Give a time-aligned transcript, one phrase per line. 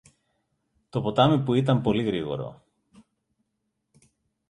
[0.89, 2.61] το ποτάμι που ήταν πολύ γρήγορο